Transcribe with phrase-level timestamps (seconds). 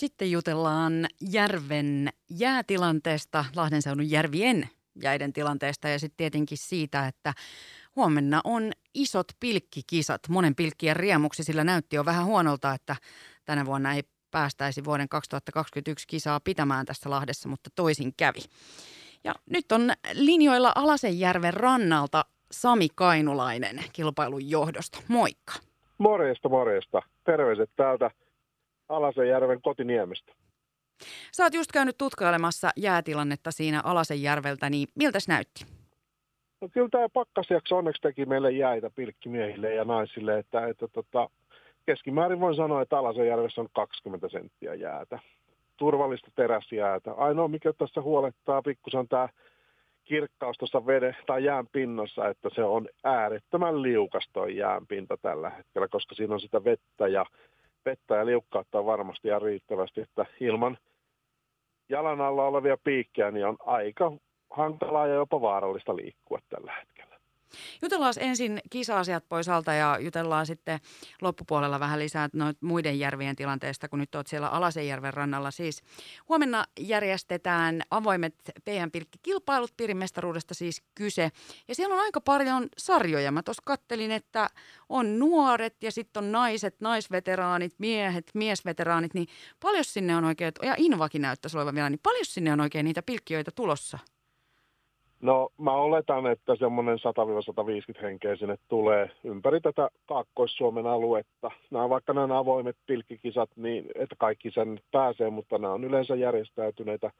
[0.00, 4.68] Sitten jutellaan järven jäätilanteesta, Lahden seudun järvien
[5.02, 7.32] jäiden tilanteesta ja sitten tietenkin siitä, että
[7.96, 12.96] huomenna on isot pilkkikisat, monen pilkkien riemuksi, sillä näytti jo vähän huonolta, että
[13.44, 18.40] tänä vuonna ei päästäisi vuoden 2021 kisaa pitämään tässä Lahdessa, mutta toisin kävi.
[19.24, 24.98] Ja nyt on linjoilla Alasenjärven rannalta Sami Kainulainen kilpailun johdosta.
[25.08, 25.52] Moikka.
[25.98, 27.02] Morjesta, morjesta.
[27.24, 28.10] Terveiset täältä
[28.90, 30.32] Alasenjärven kotiniemestä.
[31.32, 35.64] Sä oot just käynyt tutkailemassa jäätilannetta siinä Alasenjärveltä, niin miltä se näytti?
[36.60, 41.30] No kyllä tämä pakkasjakso onneksi teki meille jäitä pilkkimiehille ja naisille, että, että tota,
[41.86, 45.18] keskimäärin voin sanoa, että Alasenjärvessä on 20 senttiä jäätä.
[45.76, 47.12] Turvallista teräsjäätä.
[47.12, 49.28] Ainoa, mikä tässä huolettaa pikkusen tämä
[50.04, 55.50] kirkkaus tuossa veden tai jään pinnassa, että se on äärettömän liukas tuo jään pinta tällä
[55.50, 57.26] hetkellä, koska siinä on sitä vettä ja,
[57.84, 60.78] vettä ja liukkautta varmasti ja riittävästi, että ilman
[61.88, 64.12] jalan alla olevia piikkejä niin on aika
[64.50, 67.09] hankalaa ja jopa vaarallista liikkua tällä hetkellä.
[67.82, 70.80] Jutellaan ensin kisa-asiat pois alta ja jutellaan sitten
[71.22, 75.50] loppupuolella vähän lisää noit muiden järvien tilanteesta, kun nyt olet siellä Alasenjärven rannalla.
[75.50, 75.82] Siis
[76.28, 78.34] huomenna järjestetään avoimet
[78.64, 81.30] PM-pilkkikilpailut, piirimestaruudesta siis kyse.
[81.68, 83.32] Ja siellä on aika paljon sarjoja.
[83.32, 84.50] Mä tuossa kattelin, että
[84.88, 89.26] on nuoret ja sitten on naiset, naisveteraanit, miehet, miesveteraanit, niin
[89.60, 93.02] paljon sinne on oikein, ja Invakin näyttäisi olevan vielä, niin paljon sinne on oikein niitä
[93.02, 93.98] pilkkiöitä tulossa?
[95.22, 96.98] No mä oletan, että semmoinen
[97.98, 101.50] 100-150 henkeä sinne tulee ympäri tätä Kaakkois-Suomen aluetta.
[101.70, 107.10] Nämä vaikka nämä avoimet pilkkikisat, niin että kaikki sen pääsee, mutta nämä on yleensä järjestäytyneitä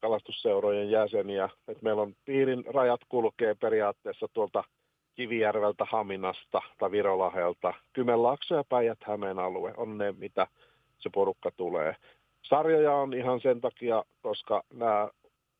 [0.00, 1.48] kalastusseurojen jäseniä.
[1.68, 4.64] Et meillä on piirin rajat kulkee periaatteessa tuolta
[5.14, 7.74] Kivijärveltä, Haminasta tai Virolahelta.
[7.92, 10.46] Kymenlaakso ja Päijät-Hämeen alue on ne, mitä
[10.98, 11.96] se porukka tulee.
[12.42, 15.08] Sarjoja on ihan sen takia, koska nämä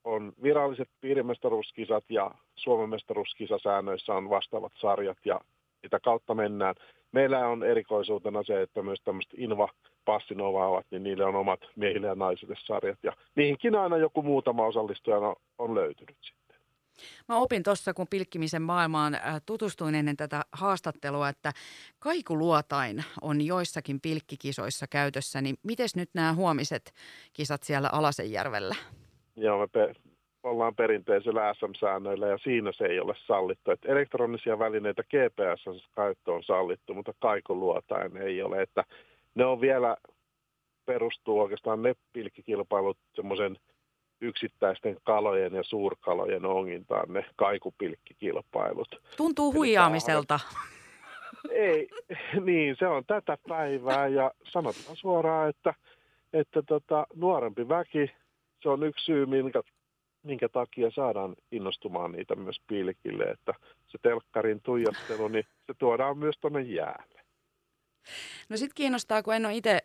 [0.05, 5.41] on viralliset piirimestaruuskisat ja Suomen mestaruuskisasäännöissä on vastaavat sarjat ja
[5.83, 6.75] sitä kautta mennään.
[7.13, 9.69] Meillä on erikoisuutena se, että myös tämmöiset Inva
[10.05, 12.99] Passinova niin niille on omat miehille ja naisille sarjat.
[13.03, 15.17] Ja niihinkin aina joku muutama osallistuja
[15.59, 16.57] on löytynyt sitten.
[17.29, 21.53] Mä opin tuossa, kun pilkkimisen maailmaan äh, tutustuin ennen tätä haastattelua, että
[21.99, 25.41] kaikuluotain on joissakin pilkkikisoissa käytössä.
[25.41, 26.95] Niin miten nyt nämä huomiset
[27.33, 28.75] kisat siellä Alasenjärvellä?
[29.37, 29.95] Joo, me pe-
[30.43, 33.71] ollaan perinteisellä SM-säännöillä ja siinä se ei ole sallittu.
[33.71, 38.63] Et elektronisia välineitä GPS-käyttö on sallittu, mutta kaikuluotain ei ole.
[38.63, 38.85] Että
[39.35, 39.97] ne on vielä,
[40.87, 43.59] perustuu oikeastaan ne pilkkikilpailut semmoisen
[44.21, 49.01] yksittäisten kalojen ja suurkalojen ongintaan, ne kaikupilkkikilpailut.
[49.17, 50.41] Tuntuu huijaamiselta.
[51.51, 51.89] Ei,
[52.45, 55.75] niin se on tätä päivää ja sanotaan suoraan, että,
[56.33, 58.11] että tota, nuorempi väki
[58.65, 59.63] se on yksi syy, minkä,
[60.23, 63.55] minkä takia saadaan innostumaan niitä myös pilkille, että
[63.87, 67.21] se telkkarin tuijottelu, niin se tuodaan myös tuonne jäälle.
[68.49, 69.79] No sitten kiinnostaa, kun en ole itse,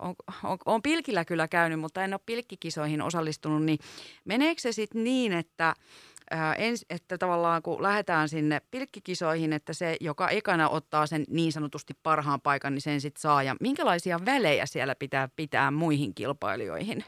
[0.00, 3.78] on, on, on pilkillä kyllä käynyt, mutta en ole pilkkikisoihin osallistunut, niin
[4.24, 5.74] meneekö se sitten niin, että,
[6.30, 11.52] ää, ens, että tavallaan kun lähdetään sinne pilkkikisoihin, että se, joka ekana ottaa sen niin
[11.52, 13.42] sanotusti parhaan paikan, niin sen sitten saa.
[13.42, 17.04] Ja minkälaisia välejä siellä pitää pitää muihin kilpailijoihin?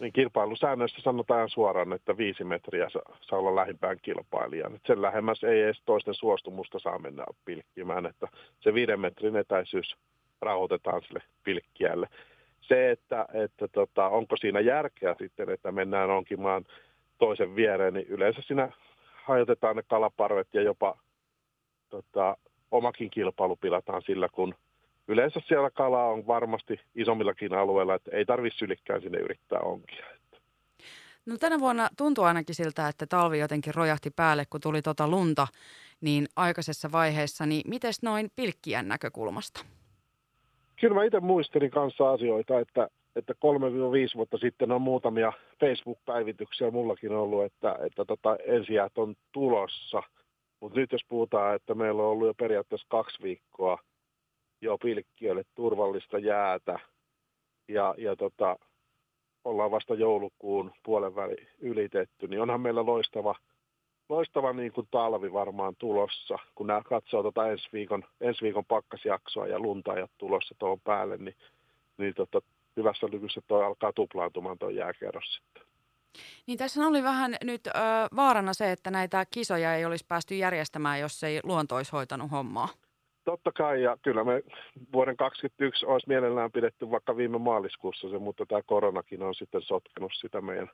[0.00, 2.88] Niin kilpailusäännöissä sanotaan suoraan, että viisi metriä
[3.20, 4.80] saa olla lähimpään kilpailijan.
[4.86, 8.28] Sen lähemmäs ei edes toisten suostumusta saa mennä pilkkimään, että
[8.60, 9.96] se viiden metrin etäisyys
[10.40, 12.08] rauhoitetaan sille pilkkiälle.
[12.60, 16.64] Se, että, että tota, onko siinä järkeä sitten, että mennään onkimaan
[17.18, 18.68] toisen viereen, niin yleensä siinä
[19.24, 20.98] hajotetaan ne kalaparvet ja jopa
[21.90, 22.36] tota,
[22.70, 24.54] omakin kilpailu pilataan sillä, kun
[25.08, 30.06] yleensä siellä kalaa on varmasti isommillakin alueilla, että ei tarvitse sylikkään sinne yrittää onkia.
[31.26, 35.46] No tänä vuonna tuntuu ainakin siltä, että talvi jotenkin rojahti päälle, kun tuli tota lunta
[36.00, 37.46] niin aikaisessa vaiheessa.
[37.46, 39.64] Niin miten noin pilkkien näkökulmasta?
[40.80, 43.36] Kyllä mä itse muistelin kanssa asioita, että, että 3-5
[44.14, 50.02] vuotta sitten on muutamia Facebook-päivityksiä mullakin ollut, että, että tota, ensijäät on tulossa.
[50.60, 53.78] Mutta nyt jos puhutaan, että meillä on ollut jo periaatteessa kaksi viikkoa–
[54.64, 56.78] jo pilkkiölle turvallista jäätä
[57.68, 58.56] ja, ja tota,
[59.44, 63.34] ollaan vasta joulukuun puolen väli ylitetty, niin onhan meillä loistava,
[64.08, 66.38] loistava niin kuin talvi varmaan tulossa.
[66.54, 71.36] Kun nämä katsoo tota ensi, viikon, ensi viikon pakkasjaksoa ja luntaajat tulossa tuon päälle, niin,
[71.98, 72.40] niin tota,
[72.76, 75.62] hyvässä lykyssä toi alkaa tuplaantumaan tuo jääkerros sitten.
[76.46, 77.70] Niin tässä oli vähän nyt ö,
[78.16, 82.68] vaarana se, että näitä kisoja ei olisi päästy järjestämään, jos ei luonto olisi hoitanut hommaa.
[83.24, 84.42] Totta kai, ja kyllä me
[84.92, 90.12] vuoden 2021 olisi mielellään pidetty vaikka viime maaliskuussa se, mutta tämä koronakin on sitten sotkenut
[90.14, 90.70] sitä meidän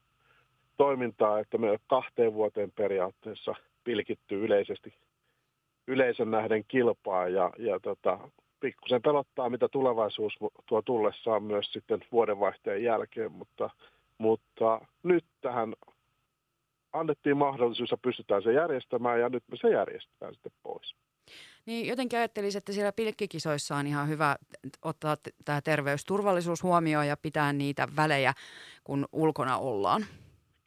[0.76, 3.55] toimintaa, että me kahteen vuoteen periaatteessa
[3.85, 4.94] pilkitty yleisesti
[5.87, 8.19] yleisön nähden kilpaa ja, ja tota,
[8.61, 10.32] pikkusen pelottaa, mitä tulevaisuus
[10.67, 13.70] tuo tullessaan myös sitten vuodenvaihteen jälkeen, mutta,
[14.19, 15.75] mutta nyt tähän
[16.93, 20.94] annettiin mahdollisuus ja pystytään se järjestämään ja nyt me se järjestetään sitten pois.
[21.66, 24.36] Niin jotenkin ajattelisin, että siellä pilkkikisoissa on ihan hyvä
[24.82, 28.32] ottaa tämä terveysturvallisuus huomioon ja pitää niitä välejä,
[28.84, 30.04] kun ulkona ollaan.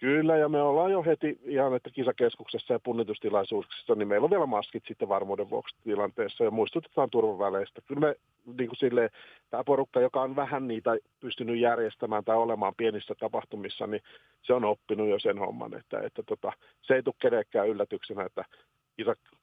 [0.04, 4.46] Kyllä, ja me ollaan jo heti ihan, että kisakeskuksessa ja punnitustilaisuuksissa, niin meillä on vielä
[4.46, 7.82] maskit sitten varmuuden vuoksi tilanteessa ja muistutetaan turvaväleistä.
[7.82, 8.16] Kyllä me
[8.58, 9.10] niin kuin silleen,
[9.50, 14.02] tämä porukka, joka on vähän niitä pystynyt järjestämään tai olemaan pienissä tapahtumissa, niin
[14.42, 16.52] se on oppinut jo sen homman, että, että tota,
[16.82, 18.46] se ei tule kenenkään yllätyksenä, että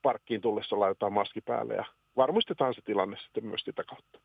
[0.03, 1.85] parkkiin tullessa laitetaan maski päälle ja
[2.17, 4.21] varmistetaan se tilanne sitten myös sitä kautta.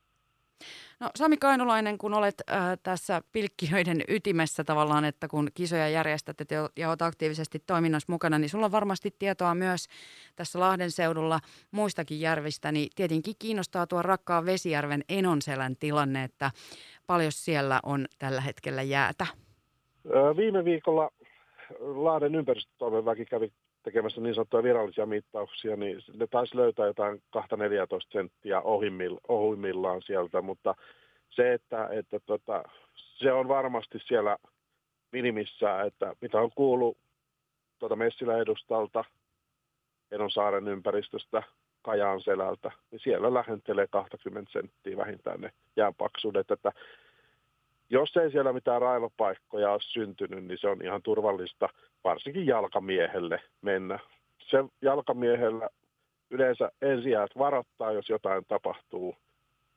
[0.99, 6.37] No Sami Kainulainen, kun olet äh, tässä pilkkiöiden ytimessä tavallaan, että kun kisoja järjestät
[6.77, 9.87] ja olet aktiivisesti toiminnassa mukana, niin sulla on varmasti tietoa myös
[10.35, 11.39] tässä Lahden seudulla
[11.71, 16.51] muistakin järvistä, niin tietenkin kiinnostaa tuo rakkaan Vesijärven Enonselän tilanne, että
[17.07, 19.27] paljon siellä on tällä hetkellä jäätä.
[20.37, 21.11] Viime viikolla
[21.79, 23.51] Lahden ympäristötoimen kävi
[23.85, 27.41] tekemässä niin sanottuja virallisia mittauksia, niin ne taisi löytää jotain 2-14
[28.11, 28.61] senttiä
[29.27, 30.75] ohimmillaan sieltä, mutta
[31.29, 32.63] se, että, että tota,
[32.95, 34.37] se on varmasti siellä
[35.11, 36.97] minimissä, että mitä on kuullut
[37.79, 39.03] tuota Messilä edustalta,
[40.11, 41.43] Enonsaaren ympäristöstä,
[41.81, 46.71] Kajaan selältä, niin siellä lähentelee 20 senttiä vähintään ne jäänpaksuudet, että
[47.89, 51.69] jos ei siellä mitään railopaikkoja ole syntynyt, niin se on ihan turvallista,
[52.03, 53.99] varsinkin jalkamiehelle mennä.
[54.39, 55.69] Se jalkamiehellä
[56.29, 59.15] yleensä ensijäät varoittaa, jos jotain tapahtuu,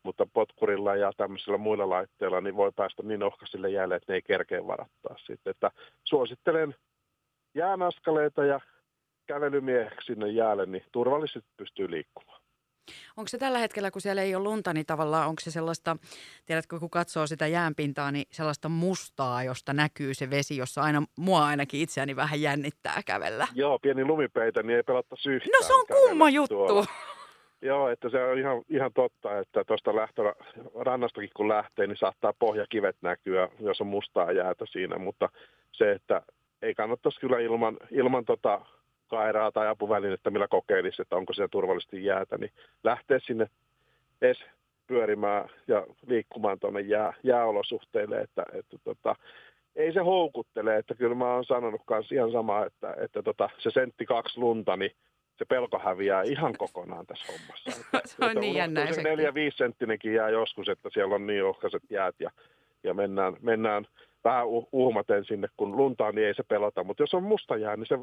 [0.02, 4.22] mutta potkurilla ja tämmöisillä muilla laitteilla niin voi päästä niin ohkaisille jäälle, että ne ei
[4.22, 5.50] kerkeä varattaa sitten.
[5.50, 5.70] Että
[6.04, 6.74] suosittelen
[7.54, 8.60] jäänaskaleita ja
[9.26, 12.37] kävelymieheksi sinne jäälle, niin turvallisesti pystyy liikkumaan.
[13.16, 15.96] Onko se tällä hetkellä, kun siellä ei ole lunta, niin tavallaan onko se sellaista,
[16.46, 21.46] tiedätkö, kun katsoo sitä jäänpintaa, niin sellaista mustaa, josta näkyy se vesi, jossa aina mua
[21.46, 23.46] ainakin itseäni vähän jännittää kävellä.
[23.54, 25.52] Joo, pieni lumipeitä, niin ei pelattaisi yhtään.
[25.60, 26.54] No se on kumma juttu.
[26.54, 26.84] Tuolla.
[27.62, 29.90] Joo, että se on ihan, ihan totta, että tuosta
[30.74, 35.28] rannastakin kun lähtee, niin saattaa pohjakivet näkyä, jos on mustaa jäätä siinä, mutta
[35.72, 36.22] se, että
[36.62, 38.60] ei kannattaisi kyllä ilman, ilman tota
[39.08, 42.52] kairaa tai apuvälinettä, millä kokeilisi, että onko siellä turvallisesti jäätä, niin
[42.84, 43.46] lähtee sinne
[44.22, 44.38] edes
[44.86, 49.16] pyörimään ja liikkumaan tuonne jää, jääolosuhteille, että, että tota,
[49.76, 53.70] ei se houkuttele, että kyllä mä oon sanonut myös ihan sama, että, että tota, se
[53.70, 54.90] sentti kaksi lunta, niin
[55.38, 57.70] se pelko häviää ihan kokonaan tässä hommassa.
[57.98, 58.92] Että, se on että niin jännä.
[58.92, 62.30] Se neljä viisi senttinenkin jää joskus, että siellä on niin ohkaiset jäät ja,
[62.82, 63.86] ja mennään, mennään
[64.28, 66.84] vähän uhmaten sinne, kun luntaa, niin ei se pelota.
[66.84, 67.98] Mutta jos on musta jää, niin se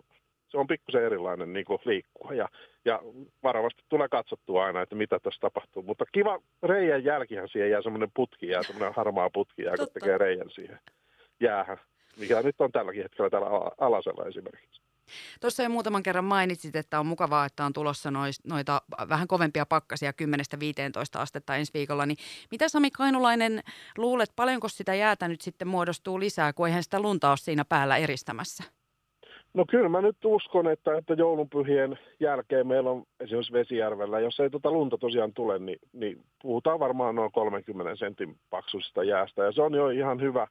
[0.47, 2.49] se on pikkusen erilainen niin kuin liikkua ja,
[2.85, 3.01] ja
[3.43, 5.83] varovasti tulee katsottua aina, että mitä tässä tapahtuu.
[5.83, 10.17] Mutta kiva reijän jälkihän siihen jää semmoinen putki jää, semmoinen harmaa putki jää, kun tekee
[10.17, 10.79] reijän siihen
[11.39, 11.77] jäähän,
[12.19, 13.49] mikä nyt on tälläkin hetkellä täällä
[13.79, 14.84] alasella esimerkiksi.
[15.41, 18.09] Tuossa jo muutaman kerran mainitsit, että on mukavaa, että on tulossa
[18.47, 22.05] noita vähän kovempia pakkasia 10-15 astetta ensi viikolla.
[22.05, 22.17] Niin
[22.51, 23.63] mitä Sami Kainulainen
[23.97, 27.97] luulet, paljonko sitä jäätä nyt sitten muodostuu lisää, kun eihän sitä lunta ole siinä päällä
[27.97, 28.63] eristämässä?
[29.55, 34.49] No kyllä mä nyt uskon, että, että joulunpyhien jälkeen meillä on esimerkiksi Vesijärvellä, jos ei
[34.49, 39.43] tuota lunta tosiaan tule, niin, niin puhutaan varmaan noin 30 sentin paksuisesta jäästä.
[39.43, 40.47] Ja se on jo ihan hyvä,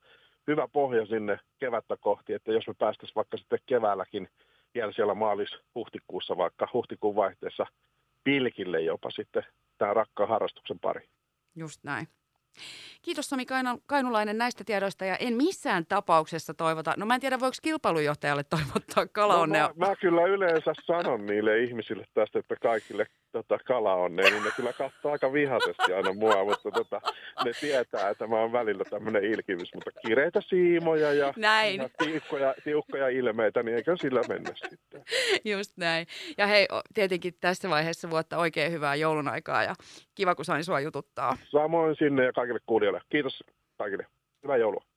[0.47, 4.29] hyvä pohja sinne kevättä kohti, että jos me päästäisiin vaikka sitten keväälläkin
[4.75, 7.67] vielä siellä maalis-huhtikuussa, vaikka huhtikuun vaihteessa
[8.25, 9.43] pilkille jopa sitten
[9.79, 11.09] tämä rakkaan harrastuksen pari.
[11.57, 12.09] Just näin.
[13.03, 13.47] Kiitos Sami
[13.87, 19.07] Kainulainen näistä tiedoista ja en missään tapauksessa toivota, no mä en tiedä voiko kilpailujohtajalle toivottaa
[19.07, 19.69] kalaonnea.
[19.69, 24.51] No, mä, mä kyllä yleensä sanon niille ihmisille tästä, että kaikille tota, kalaonnea, niin ne
[24.57, 27.01] kyllä katsoo aika vihaisesti aina mua, mutta tota,
[27.45, 31.81] ne tietää, että mä oon välillä tämmöinen ilkivys, mutta kireitä siimoja ja, näin.
[31.81, 35.03] ja tiukkoja, tiukkoja ilmeitä, niin eikö sillä mennä sitten.
[35.45, 36.07] Just näin.
[36.39, 39.75] Ja hei, tietenkin tässä vaiheessa vuotta oikein hyvää joulun aikaa ja
[40.15, 41.37] kiva, kun sain sua jututtaa.
[41.51, 43.01] Samoin sinne ja kaikille kuulijoille.
[43.09, 43.45] Kiitos
[43.79, 44.07] kaikille.
[44.43, 44.94] Hyvää joulua.